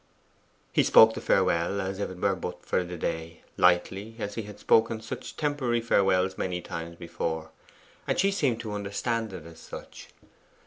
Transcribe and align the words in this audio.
He 0.73 0.81
spoke 0.81 1.13
the 1.13 1.21
farewell 1.21 1.79
as 1.79 1.99
if 1.99 2.09
it 2.09 2.17
were 2.17 2.35
but 2.35 2.65
for 2.65 2.83
the 2.83 2.97
day 2.97 3.43
lightly, 3.55 4.15
as 4.17 4.33
he 4.33 4.41
had 4.41 4.59
spoken 4.59 4.99
such 4.99 5.37
temporary 5.37 5.79
farewells 5.79 6.39
many 6.39 6.59
times 6.59 6.95
before 6.95 7.51
and 8.07 8.17
she 8.19 8.31
seemed 8.31 8.59
to 8.61 8.73
understand 8.73 9.31
it 9.31 9.45
as 9.45 9.59
such. 9.59 10.07